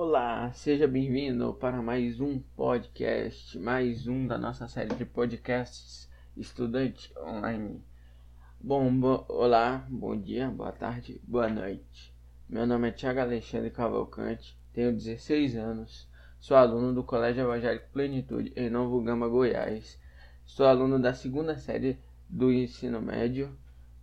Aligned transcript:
Olá, 0.00 0.52
seja 0.52 0.86
bem-vindo 0.86 1.52
para 1.54 1.82
mais 1.82 2.20
um 2.20 2.38
podcast, 2.38 3.58
mais 3.58 4.06
um 4.06 4.28
da 4.28 4.38
nossa 4.38 4.68
série 4.68 4.94
de 4.94 5.04
podcasts 5.04 6.08
Estudante 6.36 7.12
Online. 7.18 7.82
Bom, 8.60 8.96
bo 8.96 9.24
olá, 9.28 9.84
bom 9.90 10.16
dia, 10.16 10.48
boa 10.50 10.70
tarde, 10.70 11.20
boa 11.24 11.48
noite. 11.48 12.14
Meu 12.48 12.64
nome 12.64 12.90
é 12.90 12.92
Thiago 12.92 13.18
Alexandre 13.18 13.70
Cavalcante, 13.70 14.56
tenho 14.72 14.92
16 14.92 15.56
anos, 15.56 16.08
sou 16.38 16.56
aluno 16.56 16.94
do 16.94 17.02
Colégio 17.02 17.42
Evangélico 17.42 17.90
Plenitude 17.92 18.52
em 18.54 18.70
Novo 18.70 19.02
Gama, 19.02 19.26
Goiás. 19.26 20.00
Sou 20.46 20.64
aluno 20.64 21.00
da 21.00 21.12
segunda 21.12 21.58
série 21.58 21.98
do 22.28 22.52
ensino 22.52 23.02
médio, 23.02 23.50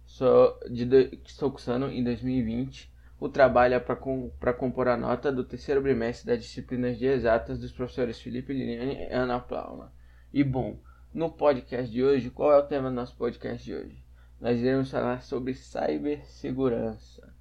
sou, 0.06 0.60
de, 0.70 1.22
estou 1.24 1.50
cursando 1.52 1.86
em 1.86 2.04
2020 2.04 2.94
o 3.20 3.30
trabalho 3.30 3.76
é 3.76 3.80
para 3.80 4.54
compor 4.54 4.88
a 4.88 4.98
nota 4.98 5.32
do 5.32 5.44
terceiro 5.44 5.82
bimestre 5.82 6.28
das 6.28 6.44
disciplinas 6.44 6.98
de 6.98 7.06
exatas 7.06 7.58
dos 7.60 7.72
professores 7.72 8.20
Felipe 8.20 8.54
Liliane 8.54 8.96
e 8.96 9.14
Ana 9.14 9.40
Paula. 9.40 9.94
E 10.34 10.44
bom, 10.44 10.78
no 11.14 11.32
podcast 11.32 11.90
de 11.90 12.04
hoje, 12.04 12.30
qual 12.30 12.52
é 12.52 12.58
o 12.58 12.68
tema 12.68 12.90
do 12.90 12.96
nosso 12.96 13.16
podcast 13.16 13.64
de 13.64 13.74
hoje? 13.74 14.04
Nós 14.40 14.60
iremos 14.60 14.92
falar 14.92 15.22
sobre 15.22 15.54
cibersegurança. 15.54 17.34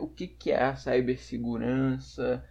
O 0.00 0.08
que, 0.08 0.26
que 0.26 0.50
é 0.50 0.64
a 0.64 0.74
cibersegurança? 0.74 2.44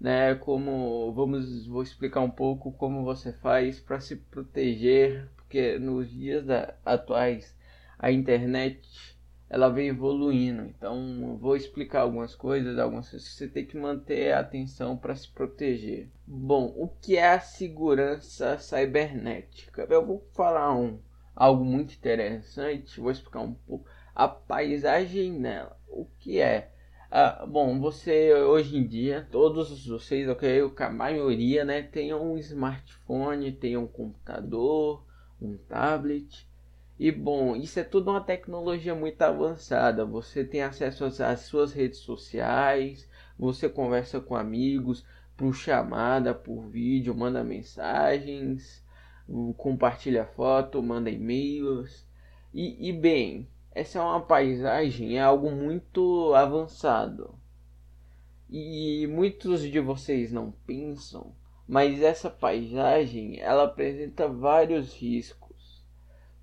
Né, 0.00 0.34
como 0.34 1.12
vamos 1.12 1.64
vou 1.68 1.80
explicar 1.80 2.20
um 2.22 2.30
pouco 2.30 2.72
como 2.72 3.04
você 3.04 3.32
faz 3.34 3.78
para 3.78 4.00
se 4.00 4.16
proteger, 4.16 5.28
porque 5.36 5.78
nos 5.78 6.10
dias 6.10 6.44
da, 6.44 6.74
atuais 6.84 7.56
a 7.96 8.10
internet 8.10 9.11
ela 9.52 9.68
vem 9.68 9.88
evoluindo. 9.88 10.62
Então, 10.62 11.36
vou 11.38 11.54
explicar 11.54 12.00
algumas 12.00 12.34
coisas, 12.34 12.78
algumas 12.78 13.10
coisas 13.10 13.28
que 13.28 13.34
você 13.34 13.46
tem 13.46 13.66
que 13.66 13.76
manter 13.76 14.32
a 14.32 14.40
atenção 14.40 14.96
para 14.96 15.14
se 15.14 15.28
proteger. 15.28 16.08
Bom, 16.26 16.72
o 16.74 16.88
que 16.88 17.18
é 17.18 17.34
a 17.34 17.38
segurança 17.38 18.56
cibernética? 18.56 19.86
Eu 19.90 20.06
vou 20.06 20.26
falar 20.32 20.74
um 20.74 20.98
algo 21.36 21.62
muito 21.66 21.92
interessante, 21.94 22.98
vou 22.98 23.10
explicar 23.10 23.40
um 23.40 23.52
pouco 23.52 23.86
a 24.14 24.26
paisagem 24.26 25.30
nela. 25.30 25.78
O 25.86 26.06
que 26.18 26.40
é? 26.40 26.72
Ah, 27.10 27.44
bom, 27.46 27.78
você 27.78 28.32
hoje 28.32 28.78
em 28.78 28.86
dia, 28.86 29.28
todos 29.30 29.86
vocês, 29.86 30.30
ok, 30.30 30.72
a 30.78 30.88
maioria, 30.88 31.62
né, 31.62 31.82
tem 31.82 32.14
um 32.14 32.38
smartphone, 32.38 33.52
tem 33.52 33.76
um 33.76 33.86
computador, 33.86 35.04
um 35.38 35.58
tablet 35.58 36.50
e 36.98 37.10
bom, 37.10 37.56
isso 37.56 37.80
é 37.80 37.84
tudo 37.84 38.10
uma 38.10 38.20
tecnologia 38.20 38.94
muito 38.94 39.20
avançada. 39.22 40.04
Você 40.04 40.44
tem 40.44 40.62
acesso 40.62 41.04
às 41.04 41.40
suas 41.40 41.72
redes 41.72 41.98
sociais, 41.98 43.08
você 43.38 43.68
conversa 43.68 44.20
com 44.20 44.36
amigos 44.36 45.04
por 45.36 45.54
chamada, 45.54 46.34
por 46.34 46.68
vídeo, 46.68 47.14
manda 47.14 47.42
mensagens, 47.42 48.84
compartilha 49.56 50.24
foto, 50.24 50.82
manda 50.82 51.10
e-mails. 51.10 52.06
E, 52.54 52.88
e 52.88 52.92
bem, 52.92 53.48
essa 53.74 53.98
é 53.98 54.02
uma 54.02 54.20
paisagem, 54.20 55.18
é 55.18 55.22
algo 55.22 55.50
muito 55.50 56.34
avançado. 56.34 57.34
E 58.48 59.06
muitos 59.06 59.62
de 59.62 59.80
vocês 59.80 60.30
não 60.30 60.52
pensam, 60.66 61.34
mas 61.66 62.02
essa 62.02 62.28
paisagem 62.28 63.40
ela 63.40 63.64
apresenta 63.64 64.28
vários 64.28 64.94
riscos 64.94 65.51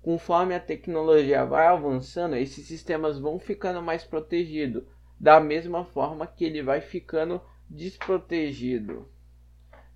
Conforme 0.02 0.54
a 0.54 0.60
tecnologia 0.60 1.44
vai 1.44 1.66
avançando, 1.66 2.34
esses 2.34 2.66
sistemas 2.66 3.18
vão 3.18 3.38
ficando 3.38 3.82
mais 3.82 4.02
protegidos, 4.02 4.82
da 5.18 5.38
mesma 5.38 5.84
forma 5.84 6.26
que 6.26 6.44
ele 6.44 6.62
vai 6.62 6.80
ficando 6.80 7.40
desprotegido. 7.68 9.06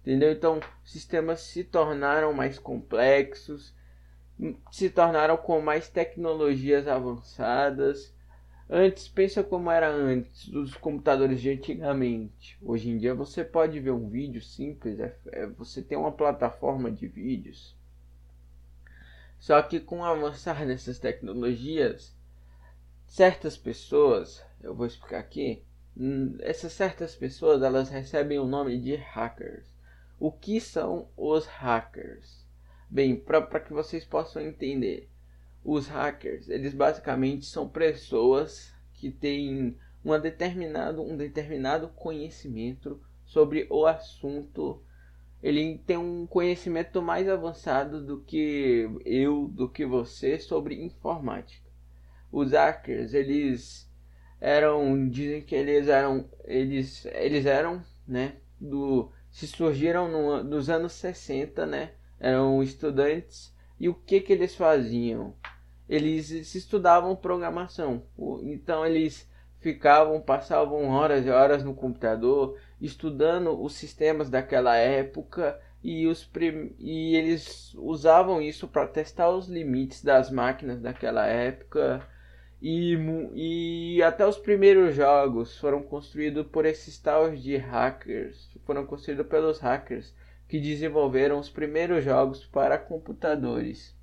Entendeu? 0.03 0.31
Então, 0.31 0.61
sistemas 0.85 1.41
se 1.41 1.65
tornaram 1.65 2.35
mais 2.35 2.59
complexos, 2.59 3.75
se 4.71 4.91
tornaram 4.91 5.39
com 5.39 5.59
mais 5.63 5.89
tecnologias 5.89 6.87
avançadas. 6.87 8.15
Antes, 8.69 9.09
pensa 9.09 9.43
como 9.43 9.71
era 9.71 9.89
antes, 9.89 10.49
dos 10.49 10.75
computadores 10.75 11.41
de 11.41 11.49
antigamente. 11.49 12.59
Hoje 12.61 12.91
em 12.91 12.99
dia 12.99 13.15
você 13.15 13.43
pode 13.43 13.81
ver 13.81 13.93
um 13.93 14.11
vídeo 14.11 14.43
simples, 14.43 15.01
é, 15.01 15.17
é, 15.33 15.47
você 15.47 15.81
tem 15.81 15.97
uma 15.97 16.13
plataforma 16.13 16.91
de 16.91 17.07
vídeos 17.07 17.75
só 19.45 19.61
que 19.61 19.79
com 19.79 19.99
o 19.99 20.05
avançar 20.05 20.67
dessas 20.67 20.99
tecnologias, 20.99 22.17
certas 23.07 23.59
pessoas, 23.59 24.43
eu 24.63 24.75
vou 24.75 24.87
explicar 24.87 25.19
aqui, 25.19 25.63
hum, 25.95 26.39
essas 26.41 26.73
certas 26.73 27.15
pessoas 27.15 27.63
elas 27.63 27.91
recebem 27.91 28.39
o 28.39 28.47
nome 28.47 28.81
de 28.81 28.95
hackers. 28.97 29.67
O 30.19 30.33
que 30.33 30.59
são 30.63 31.11
os 31.15 31.45
hackers? 31.45 32.49
Bem, 32.89 33.17
para 33.17 33.61
que 33.61 33.75
vocês 33.75 34.03
possam 34.03 34.41
entender, 34.41 35.11
os 35.63 35.89
hackers, 35.89 36.49
eles 36.49 36.73
basicamente 36.73 37.45
são 37.45 37.69
pessoas 37.69 38.73
que 38.95 39.11
têm 39.11 39.77
uma 40.03 40.19
determinado, 40.19 41.03
um 41.03 41.19
determinado 41.19 41.89
conhecimento 41.89 42.99
sobre 43.27 43.67
o 43.69 43.85
assunto 43.85 44.83
ele 45.45 45.77
tem 45.87 45.99
um 45.99 46.27
conhecimento 46.27 47.03
mais 47.03 47.29
avançado 47.29 48.03
do 48.03 48.19
que 48.19 48.89
eu, 49.05 49.47
do 49.49 49.69
que 49.69 49.85
você 49.85 50.39
sobre 50.39 50.83
informática. 50.83 51.69
Os 52.33 52.53
hackers, 52.53 53.13
eles 53.13 53.87
eram, 54.41 55.07
dizem 55.07 55.43
que 55.43 55.55
eles 55.55 55.87
eram, 55.87 56.31
eles, 56.47 57.05
eles 57.13 57.45
eram, 57.45 57.85
né, 58.09 58.37
do, 58.59 59.13
se 59.31 59.47
surgiram 59.47 60.11
no, 60.11 60.43
nos 60.43 60.71
anos 60.71 60.93
60, 60.93 61.67
né, 61.67 61.93
eram 62.19 62.63
estudantes 62.63 63.55
e 63.79 63.87
o 63.87 63.95
que 63.95 64.23
que 64.23 64.33
eles 64.33 64.55
faziam? 64.55 65.35
Eles 65.87 66.49
se 66.49 66.57
estudavam 66.57 67.15
programação, 67.15 68.07
então 68.45 68.87
eles 68.87 69.29
ficavam, 69.65 70.21
passavam 70.21 70.91
horas 70.91 71.25
e 71.25 71.31
horas 71.31 71.65
no 71.65 71.75
computador, 71.75 72.59
estudando 72.79 73.59
os 73.59 73.73
sistemas 73.73 74.29
daquela 74.29 74.77
época 74.77 75.59
e, 75.83 76.07
os 76.07 76.31
e 76.79 77.17
eles 77.17 77.73
usavam 77.75 78.43
isso 78.43 78.69
para 78.69 78.87
testar 78.87 79.31
os 79.31 79.49
limites 79.49 80.05
das 80.05 80.31
máquinas 80.31 80.83
daquela 80.83 81.27
época. 81.27 82.07
E, 82.61 82.95
e 83.35 84.03
até 84.03 84.27
os 84.27 84.37
primeiros 84.37 84.95
jogos 84.95 85.57
foram 85.57 85.83
construídos 85.83 86.47
por 86.47 86.67
esses 86.67 86.99
tais 86.99 87.43
de 87.43 87.57
hackers, 87.57 88.51
foram 88.67 88.85
construídos 88.85 89.27
pelos 89.27 89.61
hackers 89.61 90.15
que 90.47 90.61
desenvolveram 90.61 91.39
os 91.39 91.49
primeiros 91.49 92.05
jogos 92.05 92.45
para 92.45 92.77
computadores. 92.77 93.97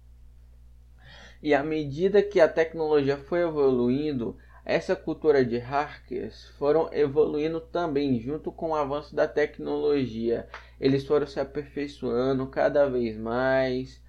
E 1.41 1.53
à 1.53 1.63
medida 1.63 2.23
que 2.23 2.39
a 2.39 2.47
tecnologia 2.47 3.17
foi 3.17 3.41
evoluindo, 3.41 4.37
essa 4.63 4.95
cultura 4.95 5.43
de 5.43 5.57
hackers 5.57 6.49
foram 6.57 6.87
evoluindo 6.93 7.59
também 7.59 8.19
junto 8.19 8.51
com 8.51 8.69
o 8.69 8.75
avanço 8.75 9.15
da 9.15 9.27
tecnologia. 9.27 10.47
Eles 10.79 11.05
foram 11.05 11.25
se 11.25 11.39
aperfeiçoando 11.39 12.45
cada 12.47 12.87
vez 12.87 13.17
mais. 13.17 14.01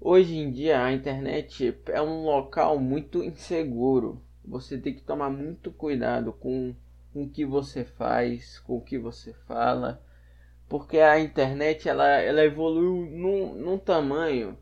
Hoje 0.00 0.36
em 0.36 0.50
dia 0.50 0.82
a 0.82 0.92
internet 0.92 1.76
é 1.86 2.02
um 2.02 2.24
local 2.24 2.78
muito 2.78 3.22
inseguro. 3.22 4.20
Você 4.44 4.78
tem 4.78 4.94
que 4.94 5.02
tomar 5.02 5.30
muito 5.30 5.70
cuidado 5.70 6.32
com, 6.32 6.74
com 7.12 7.24
o 7.24 7.28
que 7.28 7.44
você 7.44 7.84
faz, 7.84 8.58
com 8.60 8.78
o 8.78 8.80
que 8.80 8.98
você 8.98 9.32
fala, 9.46 10.02
porque 10.68 10.98
a 10.98 11.20
internet 11.20 11.88
ela, 11.88 12.06
ela 12.06 12.44
evoluiu 12.44 13.06
num, 13.10 13.54
num 13.54 13.78
tamanho 13.78 14.56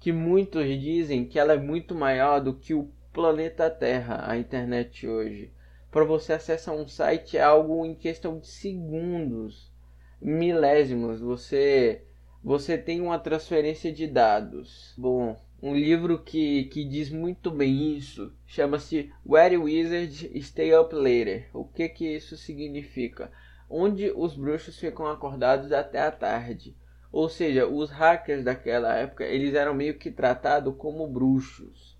que 0.00 0.12
muitos 0.12 0.66
dizem 0.80 1.26
que 1.26 1.38
ela 1.38 1.54
é 1.54 1.58
muito 1.58 1.94
maior 1.94 2.40
do 2.40 2.54
que 2.54 2.74
o 2.74 2.90
planeta 3.14 3.70
Terra, 3.70 4.28
a 4.28 4.36
internet 4.36 5.06
hoje. 5.06 5.52
Para 5.88 6.04
você 6.04 6.32
acessar 6.32 6.74
um 6.74 6.88
site 6.88 7.36
é 7.36 7.42
algo 7.42 7.86
em 7.86 7.94
questão 7.94 8.40
de 8.40 8.48
segundos, 8.48 9.72
milésimos. 10.20 11.20
Você 11.20 12.02
você 12.42 12.76
tem 12.76 13.00
uma 13.00 13.16
transferência 13.16 13.92
de 13.92 14.08
dados. 14.08 14.92
Bom, 14.98 15.40
um 15.62 15.76
livro 15.76 16.24
que, 16.24 16.64
que 16.64 16.84
diz 16.84 17.08
muito 17.08 17.52
bem 17.52 17.96
isso 17.96 18.34
chama-se 18.48 19.12
Where 19.24 19.58
Wizards 19.58 20.28
Stay 20.44 20.76
Up 20.76 20.92
Later. 20.92 21.48
O 21.54 21.64
que 21.64 21.88
que 21.88 22.16
isso 22.16 22.36
significa? 22.36 23.30
Onde 23.70 24.10
os 24.10 24.34
bruxos 24.34 24.76
ficam 24.76 25.06
acordados 25.06 25.70
até 25.70 26.00
a 26.00 26.10
tarde. 26.10 26.76
Ou 27.12 27.28
seja, 27.28 27.64
os 27.64 27.90
hackers 27.90 28.42
daquela 28.42 28.92
época 28.92 29.24
eles 29.24 29.54
eram 29.54 29.72
meio 29.72 29.96
que 29.96 30.10
tratados 30.10 30.74
como 30.76 31.06
bruxos 31.06 31.94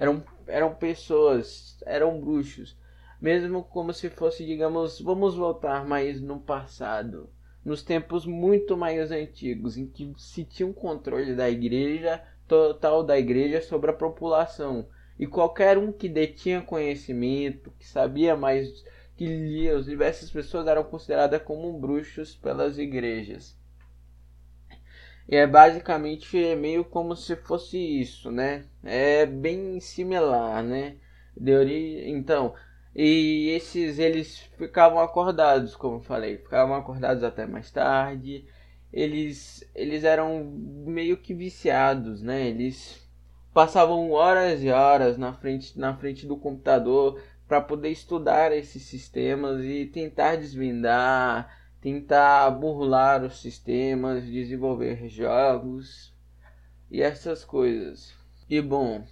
eram, 0.00 0.24
eram 0.46 0.74
pessoas, 0.74 1.76
eram 1.84 2.18
bruxos. 2.18 2.74
Mesmo 3.20 3.62
como 3.62 3.92
se 3.92 4.08
fosse, 4.08 4.46
digamos, 4.46 4.98
vamos 4.98 5.34
voltar 5.34 5.84
mais 5.84 6.22
no 6.22 6.40
passado, 6.40 7.28
nos 7.62 7.82
tempos 7.82 8.24
muito 8.24 8.78
mais 8.78 9.12
antigos, 9.12 9.76
em 9.76 9.86
que 9.86 10.10
se 10.16 10.42
tinha 10.42 10.66
um 10.66 10.72
controle 10.72 11.34
da 11.34 11.50
igreja, 11.50 12.24
total 12.48 13.04
da 13.04 13.18
igreja 13.18 13.60
sobre 13.60 13.90
a 13.90 13.94
população. 13.94 14.88
E 15.18 15.26
qualquer 15.26 15.76
um 15.76 15.92
que 15.92 16.08
detinha 16.08 16.62
conhecimento, 16.62 17.70
que 17.78 17.86
sabia 17.86 18.34
mais, 18.34 18.82
que 19.18 19.68
as 19.68 19.84
diversas 19.84 20.30
pessoas 20.30 20.66
eram 20.66 20.84
consideradas 20.84 21.42
como 21.42 21.78
bruxos 21.78 22.34
pelas 22.34 22.78
igrejas. 22.78 23.59
E 25.30 25.36
é 25.36 25.46
basicamente 25.46 26.56
meio 26.56 26.84
como 26.84 27.14
se 27.14 27.36
fosse 27.36 27.78
isso, 27.78 28.32
né? 28.32 28.64
É 28.82 29.24
bem 29.24 29.78
similar, 29.80 30.60
né? 30.62 30.96
De 31.36 31.54
ori... 31.56 32.10
Então, 32.10 32.52
e 32.94 33.50
esses 33.50 34.00
eles 34.00 34.38
ficavam 34.58 34.98
acordados, 34.98 35.76
como 35.76 35.98
eu 35.98 36.00
falei, 36.00 36.38
ficavam 36.38 36.74
acordados 36.74 37.22
até 37.22 37.46
mais 37.46 37.70
tarde. 37.70 38.44
Eles 38.92 39.64
eles 39.72 40.02
eram 40.02 40.44
meio 40.44 41.16
que 41.16 41.32
viciados, 41.32 42.20
né? 42.22 42.48
Eles 42.48 43.08
passavam 43.54 44.10
horas 44.10 44.62
e 44.64 44.70
horas 44.70 45.16
na 45.16 45.32
frente 45.32 45.78
na 45.78 45.96
frente 45.96 46.26
do 46.26 46.36
computador 46.36 47.22
para 47.46 47.60
poder 47.60 47.90
estudar 47.90 48.52
esses 48.52 48.82
sistemas 48.82 49.64
e 49.64 49.86
tentar 49.86 50.36
desvendar, 50.36 51.59
tentar 51.80 52.50
burlar 52.50 53.24
os 53.24 53.40
sistemas, 53.40 54.24
desenvolver 54.24 55.08
jogos 55.08 56.14
e 56.90 57.00
essas 57.00 57.44
coisas. 57.44 58.12
E 58.48 58.60
bom, 58.60 59.04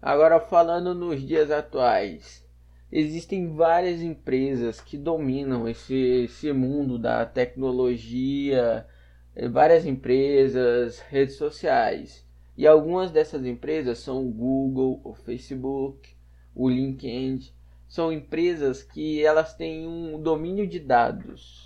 agora 0.00 0.40
falando 0.40 0.94
nos 0.94 1.20
dias 1.20 1.50
atuais, 1.50 2.46
existem 2.90 3.54
várias 3.54 4.00
empresas 4.00 4.80
que 4.80 4.96
dominam 4.96 5.68
esse, 5.68 6.24
esse 6.24 6.52
mundo 6.52 6.98
da 6.98 7.26
tecnologia, 7.26 8.86
eh, 9.34 9.48
várias 9.48 9.84
empresas, 9.84 11.00
redes 11.00 11.36
sociais. 11.36 12.24
E 12.56 12.66
algumas 12.66 13.10
dessas 13.10 13.44
empresas 13.44 13.98
são 13.98 14.26
o 14.26 14.32
Google, 14.32 15.00
o 15.04 15.12
Facebook, 15.12 16.16
o 16.54 16.70
LinkedIn. 16.70 17.52
São 17.86 18.10
empresas 18.10 18.82
que 18.82 19.22
elas 19.22 19.54
têm 19.54 19.86
um 19.86 20.20
domínio 20.20 20.66
de 20.66 20.80
dados. 20.80 21.65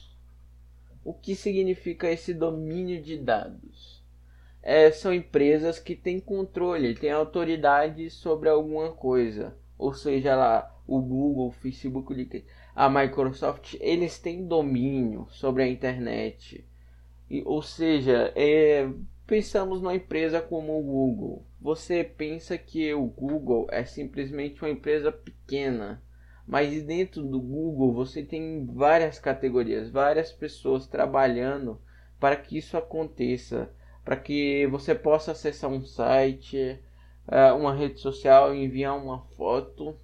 O 1.02 1.14
que 1.14 1.35
significa 1.35 2.11
esse 2.11 2.35
domínio 2.35 3.00
de 3.00 3.17
dados? 3.17 4.05
É, 4.62 4.91
são 4.91 5.14
empresas 5.14 5.79
que 5.79 5.97
têm 5.97 6.20
controle, 6.20 6.94
têm 6.94 7.11
autoridade 7.11 8.11
sobre 8.11 8.49
alguma 8.49 8.93
coisa. 8.93 9.56
Ou 9.79 9.94
seja, 9.94 10.37
lá, 10.37 10.76
o 10.87 11.00
Google, 11.00 11.49
o 11.49 11.52
Facebook, 11.52 12.44
a 12.75 12.91
Microsoft, 12.91 13.76
eles 13.81 14.19
têm 14.19 14.47
domínio 14.47 15.26
sobre 15.31 15.62
a 15.62 15.69
internet. 15.69 16.64
E, 17.31 17.43
ou 17.47 17.62
seja, 17.62 18.32
é, 18.37 18.87
pensamos 19.26 19.81
numa 19.81 19.94
empresa 19.94 20.43
como 20.43 20.79
o 20.79 20.82
Google. 20.82 21.47
Você 21.61 22.05
pensa 22.05 22.58
que 22.58 22.93
o 22.93 23.06
Google 23.06 23.69
é 23.70 23.85
simplesmente 23.85 24.61
uma 24.62 24.70
empresa 24.70 25.11
pequena, 25.11 26.02
mas 26.50 26.82
dentro 26.82 27.23
do 27.23 27.41
Google 27.41 27.94
você 27.94 28.23
tem 28.23 28.67
várias 28.67 29.19
categorias, 29.19 29.88
várias 29.88 30.32
pessoas 30.32 30.87
trabalhando 30.87 31.81
para 32.19 32.37
que 32.37 32.58
isso 32.58 32.76
aconteça, 32.76 33.70
para 34.05 34.17
que 34.17 34.67
você 34.67 34.94
possa 34.94 35.32
acessar 35.32 35.70
um 35.70 35.85
site, 35.85 36.79
é, 37.29 37.52
uma 37.52 37.75
rede 37.75 38.00
social, 38.00 38.55
enviar 38.55 38.97
uma 38.97 39.20
foto 39.37 39.97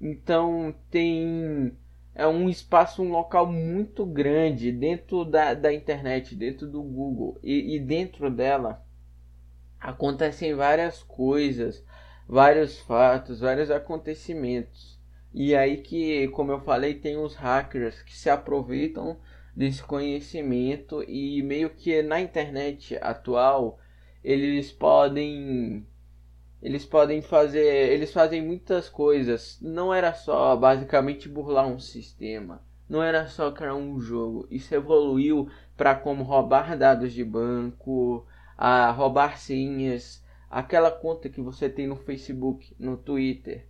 então 0.00 0.74
tem 0.90 1.76
é 2.14 2.26
um 2.26 2.48
espaço, 2.48 3.02
um 3.02 3.10
local 3.10 3.50
muito 3.50 4.04
grande 4.06 4.70
dentro 4.70 5.24
da, 5.24 5.54
da 5.54 5.72
internet, 5.72 6.36
dentro 6.36 6.66
do 6.66 6.82
Google. 6.82 7.38
E, 7.42 7.74
e 7.74 7.80
dentro 7.80 8.30
dela 8.30 8.84
acontecem 9.80 10.54
várias 10.54 11.02
coisas, 11.02 11.84
vários 12.28 12.78
fatos, 12.78 13.40
vários 13.40 13.70
acontecimentos. 13.70 14.93
E 15.34 15.54
aí 15.56 15.78
que, 15.78 16.28
como 16.28 16.52
eu 16.52 16.60
falei, 16.60 16.94
tem 16.94 17.16
os 17.16 17.34
hackers 17.34 18.00
que 18.02 18.16
se 18.16 18.30
aproveitam 18.30 19.18
desse 19.54 19.82
conhecimento 19.82 21.02
e 21.02 21.42
meio 21.42 21.70
que 21.70 22.02
na 22.02 22.20
internet 22.20 22.96
atual 23.02 23.80
eles 24.22 24.70
podem 24.70 25.84
eles 26.62 26.86
podem 26.86 27.20
fazer, 27.20 27.92
eles 27.92 28.12
fazem 28.12 28.40
muitas 28.40 28.88
coisas. 28.88 29.58
Não 29.60 29.92
era 29.92 30.14
só 30.14 30.56
basicamente 30.56 31.28
burlar 31.28 31.66
um 31.66 31.80
sistema, 31.80 32.62
não 32.88 33.02
era 33.02 33.26
só 33.26 33.50
criar 33.50 33.74
um 33.74 34.00
jogo. 34.00 34.46
Isso 34.50 34.72
evoluiu 34.74 35.50
para 35.76 35.96
como 35.96 36.22
roubar 36.22 36.78
dados 36.78 37.12
de 37.12 37.24
banco, 37.24 38.24
a 38.56 38.90
roubar 38.92 39.36
senhas, 39.36 40.24
aquela 40.48 40.90
conta 40.92 41.28
que 41.28 41.40
você 41.40 41.68
tem 41.68 41.88
no 41.88 41.96
Facebook, 41.96 42.74
no 42.78 42.96
Twitter. 42.96 43.66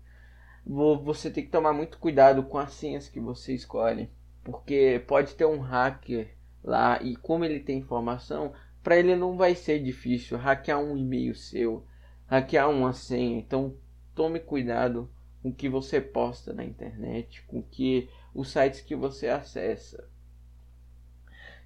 Você 0.67 1.31
tem 1.31 1.45
que 1.45 1.51
tomar 1.51 1.75
muito 1.75 1.99
cuidado 1.99 2.43
com 2.43 2.57
as 2.57 2.73
senhas 2.73 3.09
que 3.09 3.21
você 3.21 3.55
escolhe, 3.55 4.11
porque 4.43 5.03
pode 5.07 5.35
ter 5.35 5.45
um 5.45 5.61
hacker 5.61 6.35
lá 6.63 7.03
e 7.03 7.15
como 7.17 7.45
ele 7.45 7.61
tem 7.61 7.79
informação, 7.79 8.53
para 8.83 8.97
ele 8.97 9.15
não 9.15 9.37
vai 9.37 9.55
ser 9.55 9.83
difícil 9.83 10.39
hackear 10.39 10.81
um 10.81 10.97
e-mail 10.97 11.35
seu 11.35 11.87
hackear 12.27 12.71
uma 12.71 12.95
senha. 12.95 13.39
Então 13.39 13.77
tome 14.15 14.41
cuidado 14.41 15.11
com 15.43 15.51
o 15.51 15.55
que 15.55 15.69
você 15.69 16.01
posta 16.01 16.55
na 16.55 16.65
internet, 16.65 17.43
com 17.43 17.63
que 17.63 18.09
os 18.35 18.51
sites 18.51 18.81
que 18.81 18.97
você 18.97 19.29
acessa. 19.29 20.09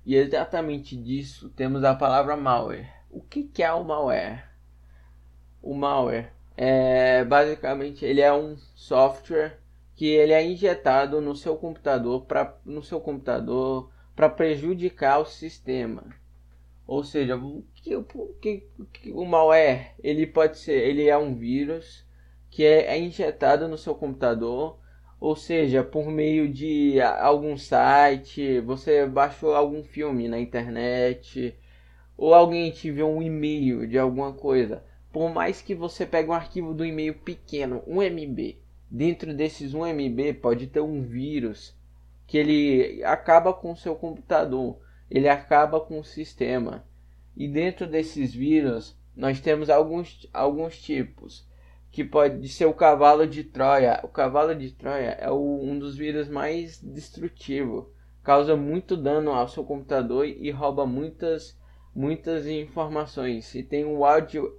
E 0.04 0.16
exatamente 0.16 0.96
disso 0.96 1.50
temos 1.50 1.84
a 1.84 1.94
palavra 1.94 2.36
malware. 2.36 2.92
O 3.10 3.20
que, 3.20 3.44
que 3.44 3.62
é 3.62 3.72
o 3.72 3.84
malware? 3.84 4.48
O 5.62 5.74
malware 5.74 6.32
é 6.60 7.25
basicamente 7.25 8.05
ele 8.05 8.20
é 8.20 8.32
um 8.32 8.56
software 8.75 9.60
que 9.94 10.06
ele 10.06 10.32
é 10.32 10.44
injetado 10.44 11.20
no 11.20 11.37
seu 11.37 11.56
computador 11.56 12.25
para 12.26 12.58
no 12.64 12.82
seu 12.82 13.00
computador 13.00 13.93
para 14.16 14.28
prejudicar 14.28 15.20
o 15.20 15.25
sistema. 15.25 16.02
Ou 16.84 17.05
seja, 17.05 17.37
o 17.37 17.64
que, 17.76 17.94
o 17.94 18.05
que, 18.40 18.66
o 19.12 19.25
malware 19.25 19.94
ele 20.02 20.26
pode 20.26 20.58
ser, 20.58 20.82
ele 20.88 21.08
é 21.08 21.16
um 21.16 21.37
vírus 21.37 22.05
que 22.50 22.64
é, 22.64 22.87
é 22.87 22.99
injetado 22.99 23.69
no 23.69 23.78
seu 23.78 23.94
computador, 23.94 24.81
ou 25.20 25.37
seja, 25.37 25.84
por 25.84 26.10
meio 26.10 26.52
de 26.52 27.00
algum 27.00 27.56
site, 27.56 28.58
você 28.60 29.06
baixou 29.06 29.55
algum 29.55 29.84
filme 29.84 30.26
na 30.26 30.40
internet, 30.40 31.56
ou 32.16 32.34
alguém 32.34 32.70
te 32.72 32.88
enviou 32.88 33.14
um 33.14 33.22
e-mail 33.22 33.87
de 33.87 33.99
alguma 33.99 34.32
coisa. 34.32 34.82
Por 35.19 35.35
mais 35.35 35.61
que 35.61 35.75
você 35.75 36.06
pegue 36.06 36.31
um 36.31 36.32
arquivo 36.32 36.73
do 36.73 36.87
e-mail 36.87 37.12
pequeno, 37.12 37.82
1 37.88 38.03
MB, 38.03 38.56
dentro 38.88 39.35
desses 39.35 39.75
1 39.75 39.87
MB 39.89 40.34
pode 40.34 40.69
ter 40.69 40.81
um 40.81 41.03
vírus 41.03 41.77
que 42.25 42.39
ele 42.39 43.03
acaba 43.03 43.53
com 43.53 43.72
o 43.72 43.77
seu 43.77 43.96
computador 43.96 44.79
ele 45.10 45.29
acaba 45.29 45.81
com 45.81 45.98
o 45.98 46.05
sistema. 46.05 46.84
E 47.37 47.48
dentro 47.48 47.84
desses 47.84 48.32
vírus, 48.32 48.96
nós 49.17 49.41
temos 49.41 49.69
alguns, 49.69 50.25
alguns 50.32 50.81
tipos, 50.81 51.44
que 51.91 52.05
pode 52.05 52.48
ser 52.48 52.67
o 52.67 52.72
cavalo 52.72 53.27
de 53.27 53.43
Troia. 53.43 53.98
O 54.05 54.08
cavalo 54.08 54.55
de 54.55 54.70
Troia 54.70 55.17
é 55.19 55.29
o, 55.29 55.60
um 55.60 55.77
dos 55.81 55.96
vírus 55.96 56.29
mais 56.29 56.81
destrutivos, 56.81 57.87
causa 58.22 58.55
muito 58.55 58.96
dano 58.96 59.32
ao 59.32 59.48
seu 59.48 59.65
computador 59.65 60.29
e 60.29 60.48
rouba 60.53 60.87
muitas, 60.87 61.57
muitas 61.98 62.46
informações. 62.46 63.52
E 63.56 63.62
tem 63.64 63.84
o 63.84 64.05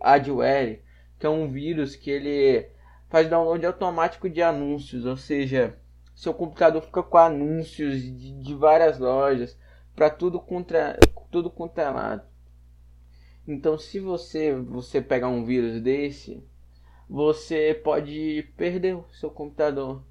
Adware, 0.01 0.83
que 1.17 1.25
é 1.25 1.29
um 1.29 1.49
vírus 1.49 1.95
que 1.95 2.11
ele 2.11 2.69
faz 3.07 3.29
download 3.29 3.65
automático 3.65 4.29
de 4.29 4.41
anúncios, 4.41 5.05
ou 5.05 5.15
seja, 5.15 5.79
seu 6.13 6.33
computador 6.33 6.81
fica 6.81 7.01
com 7.01 7.17
anúncios 7.17 8.01
de, 8.01 8.43
de 8.43 8.53
várias 8.55 8.99
lojas 8.99 9.57
para 9.95 10.09
tudo 10.09 10.37
contra 10.37 10.99
tudo 11.31 11.49
contra 11.49 11.83
é 11.83 11.89
lado. 11.89 12.27
Então, 13.47 13.77
se 13.77 14.01
você 14.01 14.53
você 14.53 15.01
pegar 15.01 15.29
um 15.29 15.45
vírus 15.45 15.81
desse, 15.81 16.43
você 17.09 17.73
pode 17.73 18.51
perder 18.57 18.95
o 18.97 19.05
seu 19.13 19.31
computador. 19.31 20.03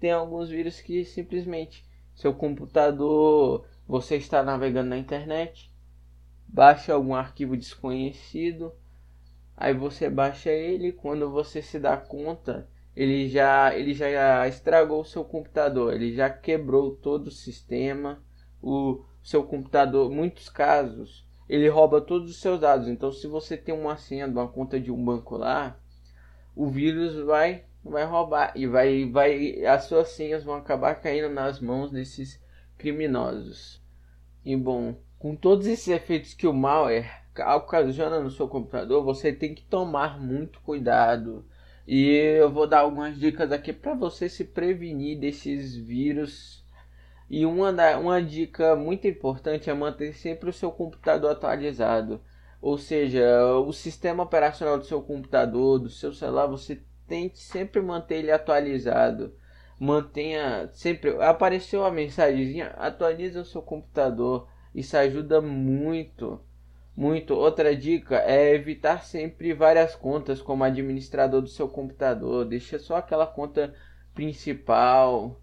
Tem 0.00 0.10
alguns 0.10 0.50
vírus 0.50 0.80
que 0.80 1.04
simplesmente 1.04 1.88
seu 2.16 2.34
computador, 2.34 3.64
você 3.86 4.16
está 4.16 4.42
navegando 4.42 4.90
na 4.90 4.98
internet, 4.98 5.71
baixa 6.52 6.92
algum 6.92 7.14
arquivo 7.14 7.56
desconhecido, 7.56 8.72
aí 9.56 9.72
você 9.72 10.10
baixa 10.10 10.50
ele, 10.50 10.92
quando 10.92 11.30
você 11.30 11.62
se 11.62 11.80
dá 11.80 11.96
conta, 11.96 12.68
ele 12.94 13.28
já 13.28 13.74
ele 13.74 13.94
já 13.94 14.46
estragou 14.46 15.00
o 15.00 15.04
seu 15.04 15.24
computador, 15.24 15.94
ele 15.94 16.14
já 16.14 16.28
quebrou 16.28 16.94
todo 16.94 17.28
o 17.28 17.30
sistema 17.30 18.22
o 18.62 19.02
seu 19.22 19.42
computador, 19.42 20.10
muitos 20.10 20.48
casos, 20.48 21.26
ele 21.48 21.68
rouba 21.68 22.00
todos 22.00 22.30
os 22.30 22.40
seus 22.40 22.60
dados. 22.60 22.86
Então, 22.86 23.10
se 23.10 23.26
você 23.26 23.56
tem 23.56 23.74
uma 23.74 23.96
senha 23.96 24.28
de 24.28 24.34
uma 24.34 24.46
conta 24.46 24.78
de 24.78 24.92
um 24.92 25.04
banco 25.04 25.36
lá, 25.36 25.76
o 26.54 26.68
vírus 26.68 27.16
vai 27.24 27.64
vai 27.84 28.04
roubar 28.04 28.52
e 28.54 28.66
vai 28.66 29.10
vai 29.10 29.64
as 29.64 29.84
suas 29.84 30.10
senhas 30.10 30.44
vão 30.44 30.54
acabar 30.54 30.94
caindo 30.96 31.28
nas 31.28 31.60
mãos 31.60 31.90
desses 31.90 32.40
criminosos. 32.78 33.82
E 34.44 34.56
bom, 34.56 34.96
com 35.22 35.36
todos 35.36 35.68
esses 35.68 35.86
efeitos 35.86 36.34
que 36.34 36.48
o 36.48 36.52
malware 36.52 37.08
ocasiona 37.56 38.18
no 38.18 38.28
seu 38.28 38.48
computador, 38.48 39.04
você 39.04 39.32
tem 39.32 39.54
que 39.54 39.62
tomar 39.62 40.20
muito 40.20 40.60
cuidado. 40.62 41.44
E 41.86 42.08
eu 42.10 42.50
vou 42.50 42.66
dar 42.66 42.80
algumas 42.80 43.16
dicas 43.16 43.52
aqui 43.52 43.72
para 43.72 43.94
você 43.94 44.28
se 44.28 44.44
prevenir 44.44 45.20
desses 45.20 45.76
vírus. 45.76 46.64
E 47.30 47.46
uma, 47.46 47.72
da, 47.72 48.00
uma 48.00 48.20
dica 48.20 48.74
muito 48.74 49.06
importante 49.06 49.70
é 49.70 49.74
manter 49.74 50.12
sempre 50.12 50.50
o 50.50 50.52
seu 50.52 50.72
computador 50.72 51.30
atualizado. 51.30 52.20
Ou 52.60 52.76
seja, 52.76 53.22
o 53.64 53.72
sistema 53.72 54.24
operacional 54.24 54.76
do 54.76 54.84
seu 54.84 55.00
computador, 55.00 55.78
do 55.78 55.88
seu 55.88 56.12
celular, 56.12 56.48
você 56.48 56.82
tente 57.06 57.38
sempre 57.38 57.80
manter 57.80 58.16
ele 58.16 58.32
atualizado. 58.32 59.32
Mantenha 59.78 60.68
sempre. 60.72 61.10
Apareceu 61.22 61.84
a 61.84 61.92
mensagenzinha, 61.92 62.74
atualize 62.76 63.38
o 63.38 63.44
seu 63.44 63.62
computador. 63.62 64.48
Isso 64.74 64.96
ajuda 64.96 65.40
muito 65.40 66.40
muito. 66.96 67.34
Outra 67.34 67.74
dica 67.74 68.18
é 68.18 68.54
evitar 68.54 69.04
sempre 69.04 69.52
várias 69.52 69.94
contas 69.94 70.40
como 70.40 70.64
administrador 70.64 71.40
do 71.40 71.48
seu 71.48 71.68
computador. 71.68 72.44
Deixa 72.44 72.78
só 72.78 72.96
aquela 72.96 73.26
conta 73.26 73.74
principal. 74.14 75.40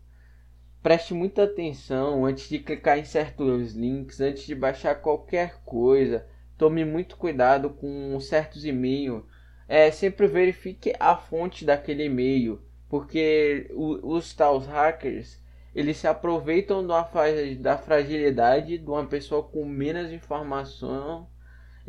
Preste 0.82 1.14
muita 1.14 1.44
atenção 1.44 2.26
antes 2.26 2.48
de 2.48 2.60
clicar 2.60 2.98
em 2.98 3.04
certos 3.04 3.74
links, 3.74 4.22
antes 4.22 4.44
de 4.44 4.56
baixar 4.56 4.96
qualquer 4.96 5.62
coisa. 5.66 6.26
Tome 6.58 6.86
muito 6.86 7.18
cuidado 7.18 7.70
com 7.72 8.20
certos 8.20 8.64
e-mails. 8.66 9.24
É, 9.68 9.92
sempre 9.92 10.28
verifique 10.28 10.94
a 11.00 11.16
fonte 11.16 11.64
daquele 11.64 12.06
e-mail, 12.06 12.60
porque 12.90 13.70
os 13.76 14.34
tais 14.34 14.66
hackers 14.66 15.40
eles 15.80 15.98
se 15.98 16.08
aproveitam 16.08 16.86
da 16.86 17.78
fragilidade 17.78 18.78
de 18.78 18.90
uma 18.90 19.06
pessoa 19.06 19.44
com 19.44 19.66
menos 19.66 20.12
informação 20.12 21.28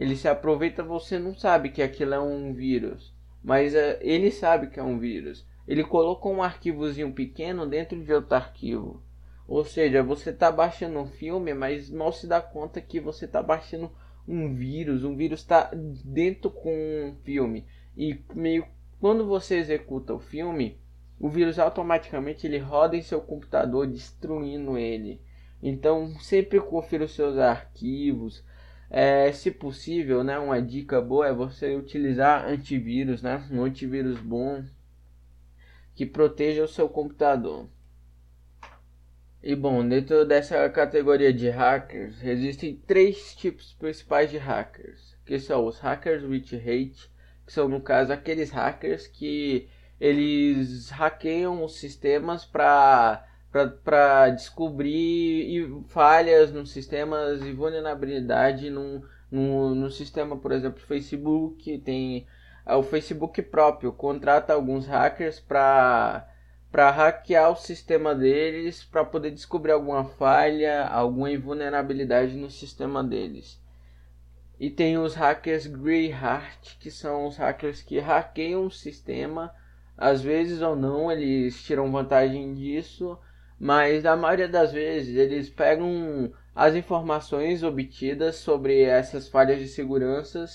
ele 0.01 0.17
se 0.17 0.27
aproveita, 0.27 0.83
você 0.83 1.19
não 1.19 1.35
sabe 1.35 1.69
que 1.69 1.83
aquilo 1.83 2.15
é 2.15 2.19
um 2.19 2.55
vírus, 2.55 3.15
mas 3.45 3.75
uh, 3.75 3.99
ele 4.01 4.31
sabe 4.31 4.69
que 4.69 4.81
é 4.81 4.83
um 4.83 4.99
vírus. 4.99 5.47
Ele 5.69 5.85
colocou 5.85 6.33
um 6.33 6.43
arquivozinho 6.43 7.13
pequeno 7.13 7.67
dentro 7.67 8.03
de 8.03 8.11
outro 8.11 8.35
arquivo. 8.35 9.03
Ou 9.47 9.63
seja, 9.63 10.03
você 10.03 10.31
está 10.31 10.51
baixando 10.51 10.99
um 10.99 11.07
filme, 11.07 11.53
mas 11.53 11.91
mal 11.91 12.15
se 12.15 12.27
dá 12.27 12.41
conta 12.41 12.81
que 12.81 12.99
você 12.99 13.27
está 13.27 13.43
baixando 13.43 13.91
um 14.27 14.55
vírus. 14.55 15.05
Um 15.05 15.15
vírus 15.15 15.41
está 15.41 15.71
dentro 16.03 16.51
com 16.51 16.73
um 16.73 17.15
filme. 17.23 17.67
E 17.95 18.19
meio 18.35 18.67
quando 18.99 19.27
você 19.27 19.57
executa 19.57 20.15
o 20.15 20.19
filme, 20.19 20.81
o 21.21 21.29
vírus 21.29 21.59
automaticamente 21.59 22.47
ele 22.47 22.59
roda 22.59 22.97
em 22.97 23.03
seu 23.03 23.21
computador, 23.21 23.87
destruindo 23.87 24.79
ele. 24.79 25.21
Então 25.63 26.19
sempre 26.19 26.59
confira 26.59 27.05
os 27.05 27.15
seus 27.15 27.37
arquivos, 27.37 28.43
é, 28.89 29.31
se 29.31 29.53
possível, 29.53 30.25
né, 30.25 30.37
uma 30.39 30.61
dica 30.61 31.01
boa 31.01 31.29
é 31.29 31.33
você 31.33 31.77
utilizar 31.77 32.49
antivírus, 32.49 33.23
né, 33.23 33.47
um 33.53 33.63
antivírus 33.63 34.19
bom 34.19 34.65
que 35.95 36.05
proteja 36.05 36.65
o 36.65 36.69
seu 36.69 36.89
computador. 36.89 37.69
E 39.43 39.55
bom, 39.55 39.87
dentro 39.87 40.27
dessa 40.27 40.69
categoria 40.69 41.33
de 41.33 41.49
hackers, 41.49 42.23
existem 42.23 42.77
três 42.77 43.35
tipos 43.35 43.75
principais 43.75 44.31
de 44.31 44.39
hackers, 44.39 45.17
que 45.25 45.39
são 45.39 45.67
os 45.67 45.79
hackers 45.79 46.25
with 46.25 46.57
hate, 46.57 47.11
que 47.47 47.53
são 47.53 47.69
no 47.69 47.81
caso 47.81 48.13
aqueles 48.13 48.51
hackers 48.51 49.07
que 49.07 49.69
eles 50.01 50.91
hackeiam 50.91 51.63
os 51.63 51.79
sistemas 51.79 52.45
para 52.45 53.25
descobrir 54.31 55.71
falhas 55.89 56.53
nos 56.53 56.71
sistemas 56.71 57.43
e 57.43 57.53
vulnerabilidade 57.53 58.71
no, 58.71 59.05
no 59.31 59.91
sistema, 59.91 60.37
por 60.37 60.53
exemplo, 60.53 60.81
Facebook 60.81 61.79
tem 61.81 62.27
é, 62.67 62.75
o 62.75 62.83
Facebook 62.83 63.43
próprio 63.43 63.93
contrata 63.93 64.53
alguns 64.53 64.87
hackers 64.87 65.41
para 65.41 66.27
para 66.71 66.89
hackear 66.89 67.51
o 67.51 67.57
sistema 67.57 68.15
deles 68.15 68.85
para 68.85 69.05
poder 69.05 69.33
descobrir 69.33 69.73
alguma 69.73 70.05
falha, 70.05 70.87
alguma 70.87 71.29
invulnerabilidade 71.29 72.37
no 72.37 72.49
sistema 72.49 73.03
deles. 73.03 73.61
E 74.59 74.71
tem 74.71 74.97
os 74.97 75.17
hackers 75.17 75.67
Greyheart, 75.67 76.79
que 76.79 76.89
são 76.89 77.27
os 77.27 77.37
hackers 77.37 77.83
que 77.83 77.99
hackeiam 77.99 78.67
o 78.67 78.71
sistema, 78.71 79.53
às 80.01 80.21
vezes 80.23 80.63
ou 80.63 80.75
não, 80.75 81.13
eles 81.13 81.63
tiram 81.63 81.93
vantagem 81.93 82.55
disso 82.55 83.17
mas 83.61 84.03
na 84.03 84.17
maioria 84.17 84.49
das 84.49 84.73
vezes 84.73 85.15
eles 85.15 85.51
pegam 85.51 86.33
as 86.55 86.75
informações 86.75 87.63
obtidas 87.63 88.37
sobre 88.37 88.81
essas 88.85 89.29
falhas 89.29 89.59
de 89.59 89.69
segurança, 89.69 90.47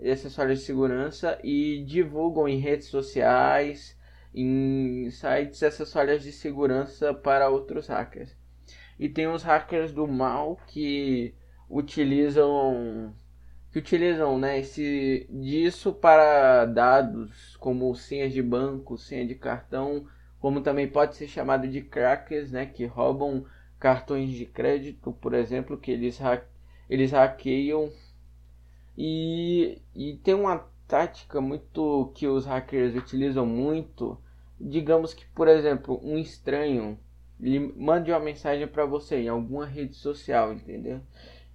essas 0.00 0.34
falhas 0.34 0.60
de 0.60 0.64
segurança 0.64 1.38
e 1.44 1.84
divulgam 1.84 2.48
em 2.48 2.58
redes 2.58 2.86
sociais, 2.86 3.94
em 4.34 5.10
sites 5.10 5.62
essas 5.62 5.92
falhas 5.92 6.22
de 6.22 6.32
segurança 6.32 7.12
para 7.12 7.50
outros 7.50 7.88
hackers. 7.88 8.34
E 8.98 9.06
tem 9.06 9.28
os 9.28 9.42
hackers 9.42 9.92
do 9.92 10.08
mal 10.08 10.58
que 10.66 11.34
utilizam 11.68 13.14
que 13.72 13.78
utilizam 13.78 14.38
né, 14.38 14.58
esse, 14.58 15.26
disso 15.30 15.92
para 15.92 16.64
dados 16.66 17.56
como 17.58 17.94
senhas 17.94 18.32
de 18.32 18.42
banco, 18.42 18.98
senha 18.98 19.26
de 19.26 19.34
cartão 19.34 20.06
como 20.40 20.62
também 20.62 20.88
pode 20.88 21.16
ser 21.16 21.28
chamado 21.28 21.68
de 21.68 21.82
crackers, 21.82 22.50
né, 22.50 22.64
que 22.64 22.86
roubam 22.86 23.44
cartões 23.78 24.30
de 24.30 24.46
crédito, 24.46 25.12
por 25.12 25.34
exemplo, 25.34 25.76
que 25.76 25.90
eles, 25.90 26.20
ha 26.20 26.42
eles 26.88 27.12
hackeiam. 27.12 27.92
E, 28.96 29.80
e 29.94 30.16
tem 30.24 30.34
uma 30.34 30.66
tática 30.88 31.40
muito 31.40 32.10
que 32.14 32.26
os 32.26 32.46
hackers 32.46 32.96
utilizam 32.96 33.46
muito, 33.46 34.18
digamos 34.58 35.14
que, 35.14 35.26
por 35.26 35.46
exemplo, 35.46 36.00
um 36.02 36.18
estranho 36.18 36.98
ele 37.38 37.72
mande 37.76 38.10
uma 38.10 38.20
mensagem 38.20 38.66
para 38.66 38.84
você 38.84 39.16
em 39.16 39.28
alguma 39.28 39.64
rede 39.64 39.94
social, 39.94 40.52
entendeu? 40.52 41.00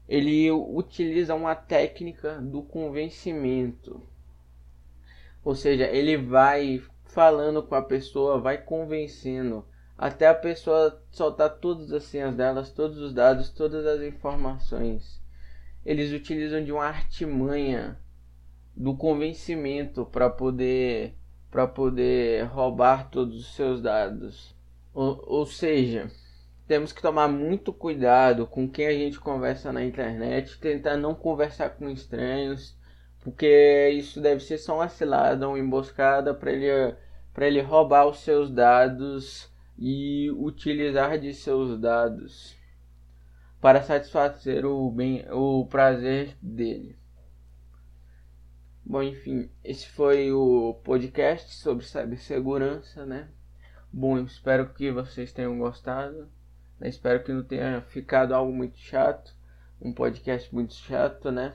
Ele 0.08 0.52
utiliza 0.52 1.34
uma 1.34 1.56
técnica 1.56 2.40
do 2.40 2.62
convencimento. 2.62 4.02
Ou 5.44 5.56
seja, 5.56 5.86
ele 5.86 6.18
vai 6.18 6.82
falando 7.06 7.64
com 7.64 7.76
a 7.76 7.82
pessoa, 7.82 8.40
vai 8.40 8.58
convencendo 8.58 9.66
até 9.98 10.28
a 10.28 10.36
pessoa 10.36 11.02
soltar 11.10 11.58
todas 11.58 11.92
as 11.94 12.04
senhas 12.04 12.36
delas, 12.36 12.72
todos 12.72 12.98
os 12.98 13.14
dados, 13.14 13.50
todas 13.50 13.86
as 13.86 14.02
informações. 14.02 15.22
Eles 15.86 16.12
utilizam 16.12 16.64
de 16.64 16.72
uma 16.72 16.86
artimanha 16.86 17.98
do 18.76 18.96
convencimento 18.96 20.06
para 20.06 20.30
poder 20.30 21.16
para 21.50 21.66
poder 21.66 22.44
roubar 22.48 23.10
todos 23.10 23.40
os 23.40 23.56
seus 23.56 23.82
dados. 23.82 24.54
Ou, 24.94 25.24
ou 25.26 25.46
seja, 25.46 26.12
temos 26.68 26.92
que 26.92 27.02
tomar 27.02 27.28
muito 27.28 27.72
cuidado 27.72 28.48
com 28.48 28.68
quem 28.70 28.88
a 28.88 28.94
gente 28.94 29.20
conversa 29.20 29.72
na 29.72 29.84
internet, 29.84 30.60
tentar 30.60 30.98
não 30.98 31.14
conversar 31.14 31.72
com 31.72 31.90
estranhos, 31.90 32.78
porque 33.22 33.90
isso 33.90 34.20
deve 34.22 34.42
ser 34.42 34.58
só 34.58 34.76
uma 34.76 34.90
cilada, 34.90 35.48
uma 35.48 35.60
emboscada 35.60 36.34
para 36.34 36.52
ele 36.52 36.96
para 37.34 37.48
ele 37.48 37.62
roubar 37.62 38.08
os 38.08 38.20
seus 38.20 38.50
dados 38.50 39.52
e 39.78 40.32
utilizar 40.32 41.20
de 41.20 41.34
seus 41.34 41.78
dados 41.78 42.56
para 43.60 43.84
satisfazer 43.84 44.66
o 44.66 44.90
bem 44.90 45.26
o 45.32 45.66
prazer 45.66 46.38
dele. 46.42 46.98
Bom, 48.86 49.02
enfim, 49.04 49.50
esse 49.64 49.88
foi 49.90 50.32
o 50.32 50.76
podcast 50.84 51.56
sobre 51.56 51.84
cibersegurança, 51.84 53.06
né? 53.06 53.28
Bom, 53.92 54.20
espero 54.20 54.72
que 54.74 54.92
vocês 54.92 55.34
tenham 55.34 55.58
gostado. 55.58 56.30
Espero 56.82 57.24
que 57.24 57.32
não 57.32 57.44
tenha 57.44 57.82
ficado 57.82 58.34
algo 58.34 58.52
muito 58.52 58.78
chato, 58.78 59.34
um 59.82 59.94
podcast 59.94 60.54
muito 60.54 60.74
chato, 60.74 61.32
né? 61.32 61.54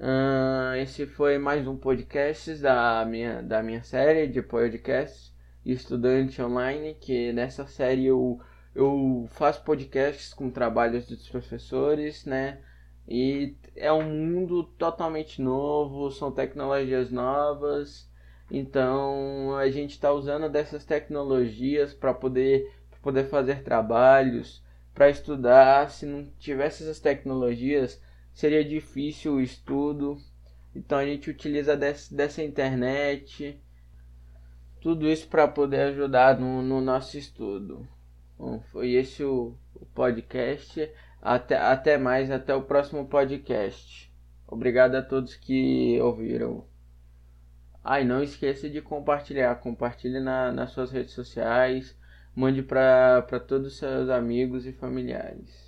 Uh, 0.00 0.76
esse 0.76 1.06
foi 1.06 1.38
mais 1.38 1.66
um 1.66 1.76
podcast 1.76 2.54
da 2.56 3.04
minha, 3.04 3.42
da 3.42 3.62
minha 3.62 3.82
série 3.82 4.28
de 4.28 4.40
podcasts 4.40 5.36
Estudante 5.64 6.40
Online, 6.40 6.94
que 6.94 7.32
nessa 7.32 7.66
série 7.66 8.06
eu, 8.06 8.40
eu 8.74 9.26
faço 9.30 9.62
podcasts 9.64 10.32
com 10.32 10.50
trabalhos 10.50 11.06
dos 11.06 11.28
professores, 11.28 12.24
né? 12.24 12.60
E 13.06 13.56
é 13.74 13.92
um 13.92 14.08
mundo 14.08 14.62
totalmente 14.62 15.42
novo, 15.42 16.10
são 16.10 16.30
tecnologias 16.30 17.10
novas, 17.10 18.08
então 18.50 19.56
a 19.56 19.68
gente 19.70 19.90
está 19.90 20.12
usando 20.12 20.48
dessas 20.48 20.84
tecnologias 20.84 21.92
para 21.92 22.14
poder, 22.14 22.70
poder 23.08 23.24
fazer 23.24 23.62
trabalhos, 23.62 24.62
para 24.92 25.08
estudar. 25.08 25.88
Se 25.90 26.04
não 26.04 26.26
tivesse 26.38 26.82
essas 26.82 27.00
tecnologias, 27.00 27.98
seria 28.34 28.62
difícil 28.62 29.36
o 29.36 29.40
estudo. 29.40 30.18
Então 30.76 30.98
a 30.98 31.06
gente 31.06 31.30
utiliza 31.30 31.74
desse, 31.74 32.14
dessa 32.14 32.42
internet, 32.42 33.58
tudo 34.82 35.08
isso 35.08 35.26
para 35.26 35.48
poder 35.48 35.80
ajudar 35.88 36.38
no, 36.38 36.60
no, 36.60 36.82
nosso 36.82 37.16
estudo. 37.16 37.88
Bom, 38.36 38.60
foi 38.70 38.92
esse 38.92 39.24
o, 39.24 39.56
o 39.74 39.86
podcast. 39.86 40.90
Até, 41.22 41.56
até 41.56 41.96
mais, 41.96 42.30
até 42.30 42.54
o 42.54 42.62
próximo 42.62 43.06
podcast. 43.06 44.12
Obrigado 44.46 44.96
a 44.96 45.02
todos 45.02 45.34
que 45.34 45.98
ouviram. 46.02 46.66
Ah, 47.82 48.04
não 48.04 48.22
esqueça 48.22 48.68
de 48.68 48.82
compartilhar. 48.82 49.54
Compartilhe 49.56 50.20
na, 50.20 50.52
nas 50.52 50.72
suas 50.72 50.90
redes 50.90 51.14
sociais. 51.14 51.96
Mande 52.38 52.62
para 52.62 53.40
todos 53.48 53.66
os 53.72 53.78
seus 53.78 54.08
amigos 54.08 54.64
e 54.64 54.72
familiares. 54.72 55.67